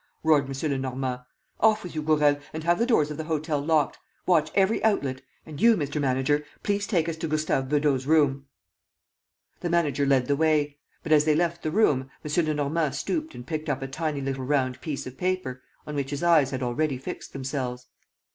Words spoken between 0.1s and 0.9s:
roared M.